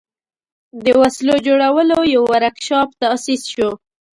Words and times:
د 0.83 0.85
وسلو 1.01 1.35
د 1.39 1.43
جوړولو 1.47 1.97
یو 2.15 2.23
ورکشاپ 2.33 2.89
تأسیس 3.01 3.41
شو. 3.53 3.69